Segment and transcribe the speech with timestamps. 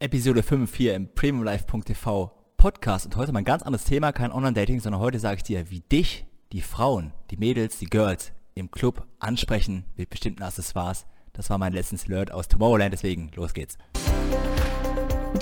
[0.00, 4.78] Episode 5 hier im premiumlife.tv Podcast und heute mal ein ganz anderes Thema, kein Online-Dating,
[4.78, 9.08] sondern heute sage ich dir, wie dich die Frauen, die Mädels, die Girls im Club
[9.18, 11.04] ansprechen mit bestimmten Accessoires.
[11.32, 13.76] Das war mein letztes Alert aus Tomorrowland, deswegen los geht's.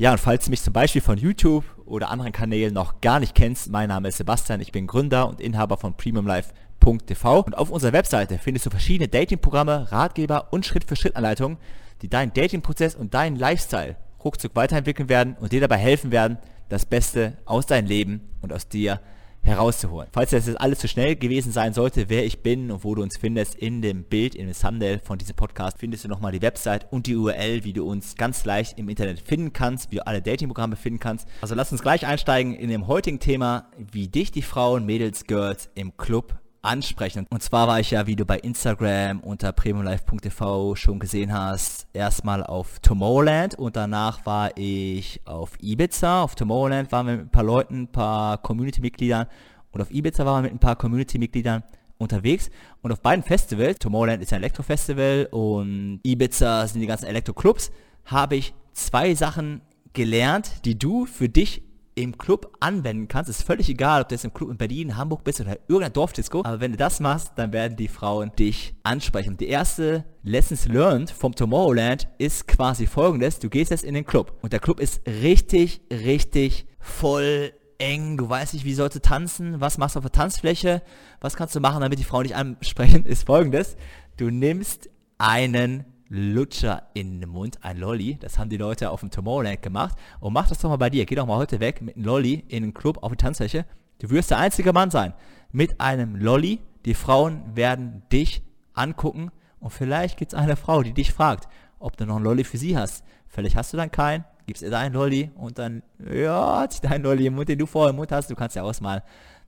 [0.00, 3.34] Ja, und falls du mich zum Beispiel von YouTube oder anderen Kanälen noch gar nicht
[3.34, 7.92] kennst, mein Name ist Sebastian, ich bin Gründer und Inhaber von PremiumLife.tv und auf unserer
[7.92, 11.58] Webseite findest du verschiedene Datingprogramme, Ratgeber und Schritt-für-Schritt-Anleitungen,
[12.00, 16.38] die deinen Datingprozess und deinen Lifestyle ruckzuck weiterentwickeln werden und dir dabei helfen werden,
[16.70, 19.00] das Beste aus deinem Leben und aus dir
[19.42, 20.08] herauszuholen.
[20.12, 23.02] Falls das jetzt alles zu schnell gewesen sein sollte, wer ich bin und wo du
[23.02, 26.42] uns findest, in dem Bild, in dem Thumbnail von diesem Podcast findest du nochmal die
[26.42, 30.06] Website und die URL, wie du uns ganz leicht im Internet finden kannst, wie du
[30.06, 31.28] alle Datingprogramme finden kannst.
[31.40, 35.70] Also lass uns gleich einsteigen in dem heutigen Thema, wie dich die Frauen, Mädels, Girls
[35.74, 37.26] im Club ansprechen.
[37.30, 42.42] Und zwar war ich ja, wie du bei Instagram unter premiumlife.tv schon gesehen hast, erstmal
[42.42, 46.22] auf Tomorrowland und danach war ich auf Ibiza.
[46.22, 49.26] Auf Tomorrowland waren wir mit ein paar Leuten, ein paar Community-Mitgliedern
[49.72, 51.62] und auf Ibiza waren wir mit ein paar Community-Mitgliedern
[51.96, 52.50] unterwegs
[52.82, 57.70] und auf beiden Festivals, Tomorrowland ist ein Elektrofestival und Ibiza sind die ganzen Elektro-Clubs,
[58.06, 59.60] habe ich zwei Sachen
[59.92, 61.62] gelernt, die du für dich
[62.02, 63.30] im Club anwenden kannst.
[63.30, 66.40] Ist völlig egal, ob du jetzt im Club in Berlin, Hamburg bist oder irgendein Dorfdisco.
[66.44, 69.36] Aber wenn du das machst, dann werden die Frauen dich ansprechen.
[69.36, 73.38] Die erste Lessons Learned vom Tomorrowland ist quasi folgendes.
[73.38, 78.28] Du gehst jetzt in den Club und der Club ist richtig, richtig voll eng, du
[78.28, 80.82] weißt nicht, wie sollst du tanzen, was machst du auf der Tanzfläche,
[81.20, 83.76] was kannst du machen, damit die Frauen dich ansprechen, ist folgendes.
[84.16, 88.18] Du nimmst einen Lutscher in den Mund, ein Lolli.
[88.20, 89.96] Das haben die Leute auf dem Tomorrowland gemacht.
[90.18, 91.06] Und mach das doch mal bei dir.
[91.06, 93.64] Geh doch mal heute weg mit einem Lolli in den Club auf die Tanzfläche.
[94.00, 95.14] Du wirst der einzige Mann sein
[95.52, 96.60] mit einem Lolli.
[96.84, 98.42] Die Frauen werden dich
[98.74, 101.48] angucken und vielleicht gibt es eine Frau, die dich fragt,
[101.78, 103.04] ob du noch einen Lolli für sie hast.
[103.28, 105.82] Vielleicht hast du dann keinen, gibst ihr deinen Lolli und dann,
[106.12, 108.30] ja, hat sich dein Lolli im Mund, den du vorher im Mund hast.
[108.30, 109.02] Du kannst ja ausmalen,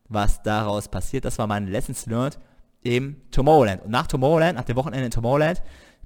[0.09, 1.25] was daraus passiert.
[1.25, 2.39] Das war mein Lessons learned
[2.83, 3.83] im Tomorrowland.
[3.85, 5.63] Und nach Tomorrowland, nach dem Wochenende in Tomorrowland,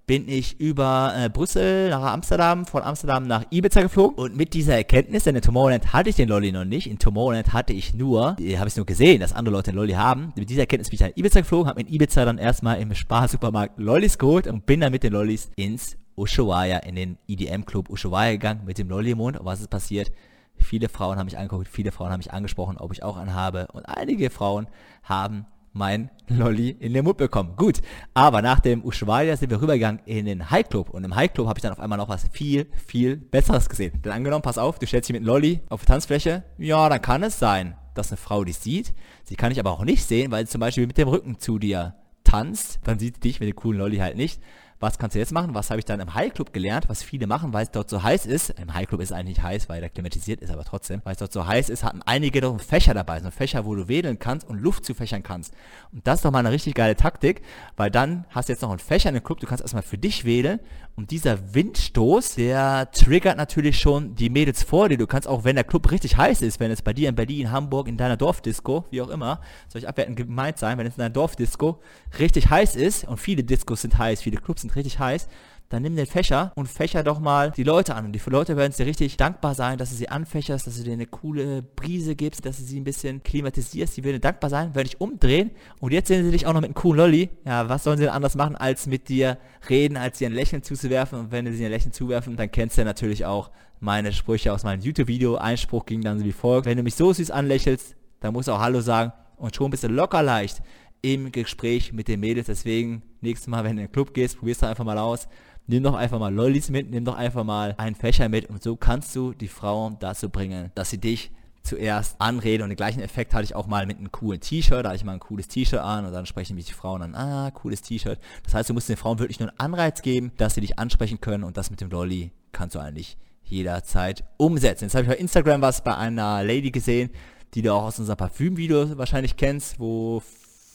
[0.06, 4.16] bin ich über äh, Brüssel nach Amsterdam, von Amsterdam nach Ibiza geflogen.
[4.16, 7.52] Und mit dieser Erkenntnis, denn in Tomorrowland hatte ich den Lolli noch nicht, in Tomorrowland
[7.52, 10.62] hatte ich nur, habe ich nur gesehen, dass andere Leute den Lolli haben, mit dieser
[10.62, 14.46] Erkenntnis bin ich nach Ibiza geflogen, habe in Ibiza dann erstmal im Sparsupermarkt Lollis geholt
[14.46, 18.88] und bin dann mit den Lollis ins Ushuaia, in den EDM-Club Ushuaia gegangen, mit dem
[18.88, 20.12] Lolli im Mund und was ist passiert?
[20.56, 23.68] Viele Frauen haben mich angeguckt, viele Frauen haben mich angesprochen, ob ich auch einen habe.
[23.72, 24.68] Und einige Frauen
[25.02, 25.46] haben
[25.76, 27.54] mein Lolli in den Mund bekommen.
[27.56, 27.80] Gut,
[28.14, 31.46] aber nach dem Ushuaia sind wir rübergegangen in den High Club und im High Club
[31.46, 34.00] habe ich dann auf einmal noch was viel, viel Besseres gesehen.
[34.04, 37.22] Denn angenommen, pass auf, du stellst dich mit Lolli auf die Tanzfläche, ja, dann kann
[37.22, 38.94] es sein, dass eine Frau dich sieht.
[39.24, 41.58] Sie kann dich aber auch nicht sehen, weil sie zum Beispiel mit dem Rücken zu
[41.58, 41.94] dir
[42.24, 44.40] tanzt, dann sieht sie dich mit dem coolen Lolli halt nicht
[44.78, 45.54] was kannst du jetzt machen?
[45.54, 48.02] Was habe ich dann im High Club gelernt, was viele machen, weil es dort so
[48.02, 48.50] heiß ist.
[48.50, 51.18] Im High Club ist es eigentlich heiß, weil der klimatisiert ist, aber trotzdem, weil es
[51.18, 54.46] dort so heiß ist, hatten einige doch Fächer dabei, so Fächer, wo du wedeln kannst
[54.48, 55.54] und Luft zufächern kannst.
[55.92, 57.42] Und das ist doch mal eine richtig geile Taktik,
[57.76, 59.98] weil dann hast du jetzt noch einen Fächer in dem Club, du kannst erstmal für
[59.98, 60.60] dich wählen
[60.96, 64.96] und dieser Windstoß, der triggert natürlich schon die Mädels vor dir.
[64.96, 67.50] Du kannst auch, wenn der Club richtig heiß ist, wenn es bei dir in Berlin,
[67.50, 71.00] Hamburg, in deiner Dorfdisco, wie auch immer, soll ich abwertend gemeint sein, wenn es in
[71.00, 71.80] deiner Dorfdisco
[72.18, 75.28] richtig heiß ist und viele Discos sind heiß, viele Clubs sind richtig heiß,
[75.68, 78.06] dann nimm den Fächer und fächer doch mal die Leute an.
[78.06, 80.92] Und die Leute werden dir richtig dankbar sein, dass du sie anfächerst, dass du dir
[80.92, 83.96] eine coole Brise gibst, dass du sie ein bisschen klimatisierst.
[83.96, 85.50] Die werden dankbar sein, werden dich umdrehen.
[85.80, 87.30] Und jetzt sehen sie dich auch noch mit einem coolen Lolli.
[87.44, 89.38] Ja, was sollen sie denn anders machen, als mit dir
[89.68, 91.18] reden, als dir ein Lächeln zuzuwerfen?
[91.18, 94.80] Und wenn sie ein Lächeln zuwerfen, dann kennst du natürlich auch meine Sprüche aus meinem
[94.80, 95.36] YouTube-Video.
[95.36, 96.66] Einspruch ging dann wie folgt.
[96.66, 99.12] Wenn du mich so süß anlächelst, dann musst du auch Hallo sagen.
[99.36, 100.62] Und schon bist du locker leicht
[101.02, 102.46] im Gespräch mit den Mädels.
[102.46, 105.28] Deswegen, nächstes Mal, wenn du in den Club gehst, probierst du einfach mal aus
[105.66, 108.76] nimm doch einfach mal Lollis mit, nimm doch einfach mal einen Fächer mit und so
[108.76, 111.30] kannst du die Frauen dazu bringen, dass sie dich
[111.62, 114.90] zuerst anreden und den gleichen Effekt hatte ich auch mal mit einem coolen T-Shirt, da
[114.90, 117.50] hatte ich mal ein cooles T-Shirt an und dann sprechen mich die Frauen an, ah,
[117.50, 118.20] cooles T-Shirt.
[118.44, 121.20] Das heißt, du musst den Frauen wirklich nur einen Anreiz geben, dass sie dich ansprechen
[121.20, 124.84] können und das mit dem Lolli kannst du eigentlich jederzeit umsetzen.
[124.84, 127.10] Jetzt habe ich bei Instagram was bei einer Lady gesehen,
[127.54, 130.22] die du auch aus unserem Parfüm-Video wahrscheinlich kennst, wo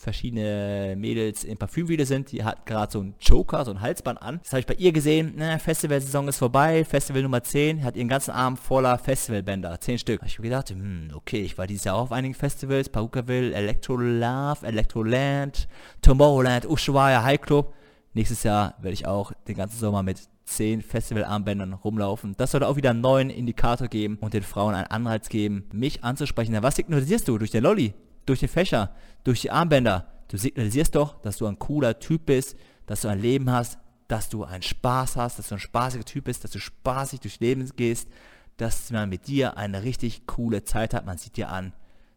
[0.01, 2.31] verschiedene Mädels im Parfümvideo sind.
[2.31, 4.39] Die hat gerade so einen Joker, so ein Halsband an.
[4.44, 5.33] Das habe ich bei ihr gesehen.
[5.38, 6.83] Na, Festivalsaison ist vorbei.
[6.83, 7.83] Festival Nummer 10.
[7.83, 9.80] Hat ihren ganzen Arm voller Festivalbänder.
[9.80, 10.19] 10 Stück.
[10.19, 12.89] Da habe ich mir gedacht, hm, okay, ich war dieses Jahr auch auf einigen Festivals.
[12.89, 15.68] Pahukaville, Electro Love, Electroland,
[16.01, 17.74] Tomorrowland, Ushuaia, High Club.
[18.13, 22.36] Nächstes Jahr werde ich auch den ganzen Sommer mit 10 Festivalarmbändern rumlaufen.
[22.38, 26.03] Das sollte auch wieder einen neuen Indikator geben und den Frauen einen Anreiz geben, mich
[26.03, 26.51] anzusprechen.
[26.53, 27.38] Na, was signalisierst du?
[27.38, 27.94] Durch den Lolli,
[28.26, 30.08] durch den Fächer, durch die Armbänder.
[30.28, 33.78] Du signalisierst doch, dass du ein cooler Typ bist, dass du ein Leben hast,
[34.08, 37.40] dass du einen Spaß hast, dass du ein spaßiger Typ bist, dass du spaßig durchs
[37.40, 38.10] Leben gehst,
[38.58, 41.06] dass man mit dir eine richtig coole Zeit hat.
[41.06, 41.74] Man sieht dir an,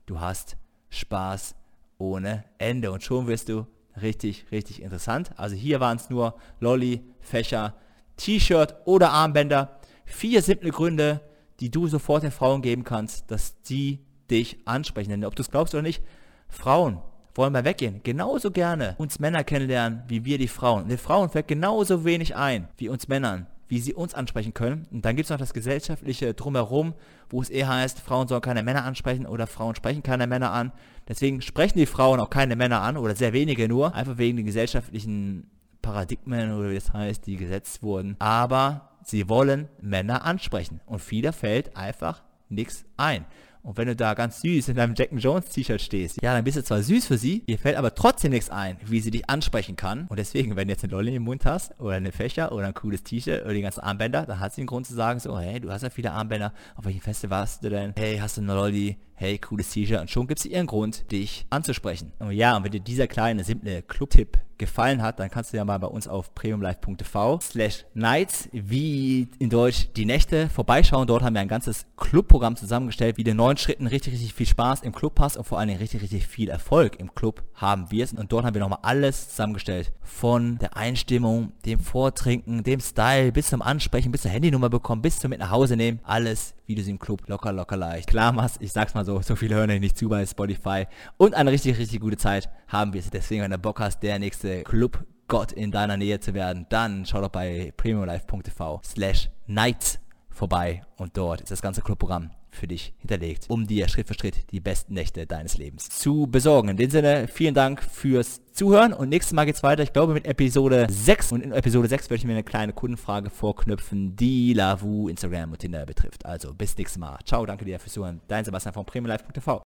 [0.07, 0.57] du hast
[0.91, 1.55] Spaß
[1.99, 3.67] ohne Ende und schon wirst du
[4.01, 5.31] richtig, richtig interessant.
[5.37, 7.75] Also hier waren es nur Lolli, Fächer,
[8.17, 9.79] T-Shirt oder Armbänder.
[10.05, 11.21] Vier simple Gründe,
[11.61, 15.11] die du sofort den Frauen geben kannst, dass sie dich ansprechen.
[15.11, 16.03] Denn ob du es glaubst oder nicht,
[16.49, 17.01] Frauen
[17.35, 18.01] wollen mal weggehen.
[18.03, 20.85] Genauso gerne uns Männer kennenlernen, wie wir die Frauen.
[20.85, 24.87] Und den Frauen fällt genauso wenig ein, wie uns Männern, wie sie uns ansprechen können.
[24.93, 26.95] Und dann gibt es noch das gesellschaftliche Drumherum,
[27.29, 30.73] wo es eher heißt, Frauen sollen keine Männer ansprechen oder Frauen sprechen keine Männer an.
[31.09, 34.47] Deswegen sprechen die Frauen auch keine Männer an oder sehr wenige nur, einfach wegen den
[34.47, 35.51] gesellschaftlichen
[35.83, 38.17] Paradigmen oder wie das heißt, die gesetzt wurden.
[38.19, 43.27] Aber sie wollen Männer ansprechen und vieler fällt einfach nichts ein.
[43.65, 46.59] Und wenn du da ganz süß in deinem Jack Jones T-Shirt stehst, ja, dann bist
[46.59, 49.75] du zwar süß für sie, ihr fällt aber trotzdem nichts ein, wie sie dich ansprechen
[49.75, 50.07] kann.
[50.09, 52.75] Und deswegen, wenn du jetzt eine Lolli im Mund hast, oder eine Fächer, oder ein
[52.75, 55.61] cooles T-Shirt, oder die ganzen Armbänder, dann hat sie den Grund zu sagen so, hey,
[55.61, 57.95] du hast ja viele Armbänder, auf welchen Feste warst du denn?
[57.97, 58.99] Hey, hast du eine Lolli?
[59.17, 60.01] Hey, cooles T-Shirt.
[60.01, 62.13] Und schon gibt sie ihren Grund, dich anzusprechen.
[62.19, 65.65] Und ja, und wenn dir dieser kleine, simple Club-Tipp gefallen hat, dann kannst du ja
[65.65, 71.07] mal bei uns auf premiumlife.tv slash nights, wie in Deutsch die Nächte, vorbeischauen.
[71.07, 74.47] Dort haben wir ein ganzes Clubprogramm zusammengestellt, wie du in neun Schritten richtig, richtig viel
[74.47, 77.91] Spaß im Club hast und vor allen Dingen richtig, richtig viel Erfolg im Club haben
[77.91, 78.19] wirst.
[78.19, 79.93] Und dort haben wir nochmal alles zusammengestellt.
[80.03, 85.19] Von der Einstimmung, dem Vortrinken, dem Style, bis zum Ansprechen, bis zur Handynummer bekommen, bis
[85.19, 86.01] zum mit nach Hause nehmen.
[86.03, 88.57] Alles, wie du sie im Club locker, locker leicht klar machst.
[88.61, 90.87] Ich sag's mal so, so viele hören nicht zu bei Spotify.
[91.17, 93.03] Und eine richtig, richtig gute Zeit haben wir.
[93.13, 97.07] Deswegen, wenn du Bock hast, der nächste Club Gott in deiner Nähe zu werden, dann
[97.07, 99.99] schau doch bei premiumlife.tv slash nights
[100.29, 104.51] vorbei und dort ist das ganze Clubprogramm für dich hinterlegt, um dir Schritt für Schritt
[104.51, 106.71] die besten Nächte deines Lebens zu besorgen.
[106.71, 110.27] In dem Sinne, vielen Dank fürs Zuhören und nächstes Mal geht's weiter, ich glaube mit
[110.27, 115.09] Episode 6 und in Episode 6 werde ich mir eine kleine Kundenfrage vorknüpfen, die Lavu,
[115.09, 116.25] Instagram und Tinder betrifft.
[116.25, 117.19] Also bis nächstes Mal.
[117.25, 118.21] Ciao, danke dir fürs Zuhören.
[118.29, 119.63] Dein Sebastian von premiumlife.tv.